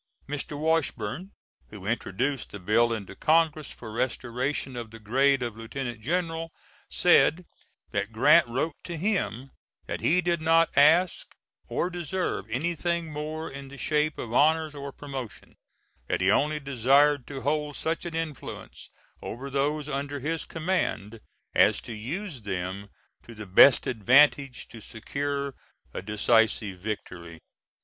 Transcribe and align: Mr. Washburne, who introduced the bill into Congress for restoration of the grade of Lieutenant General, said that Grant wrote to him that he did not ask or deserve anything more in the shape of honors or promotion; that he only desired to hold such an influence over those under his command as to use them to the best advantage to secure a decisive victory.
Mr. 0.27 0.57
Washburne, 0.57 1.29
who 1.69 1.85
introduced 1.85 2.49
the 2.51 2.59
bill 2.59 2.91
into 2.91 3.15
Congress 3.15 3.69
for 3.69 3.91
restoration 3.91 4.75
of 4.75 4.89
the 4.89 4.97
grade 4.99 5.43
of 5.43 5.55
Lieutenant 5.55 6.01
General, 6.01 6.51
said 6.89 7.45
that 7.91 8.11
Grant 8.11 8.47
wrote 8.47 8.73
to 8.85 8.97
him 8.97 9.51
that 9.85 10.01
he 10.01 10.19
did 10.19 10.41
not 10.41 10.75
ask 10.75 11.27
or 11.67 11.91
deserve 11.91 12.49
anything 12.49 13.13
more 13.13 13.47
in 13.51 13.67
the 13.67 13.77
shape 13.77 14.17
of 14.17 14.33
honors 14.33 14.73
or 14.73 14.91
promotion; 14.91 15.55
that 16.07 16.19
he 16.19 16.31
only 16.31 16.59
desired 16.59 17.27
to 17.27 17.41
hold 17.41 17.75
such 17.75 18.03
an 18.03 18.15
influence 18.15 18.89
over 19.21 19.51
those 19.51 19.87
under 19.87 20.19
his 20.19 20.45
command 20.45 21.19
as 21.53 21.79
to 21.81 21.93
use 21.93 22.41
them 22.41 22.89
to 23.21 23.35
the 23.35 23.45
best 23.45 23.85
advantage 23.85 24.67
to 24.69 24.81
secure 24.81 25.53
a 25.93 26.01
decisive 26.01 26.79
victory. 26.79 27.39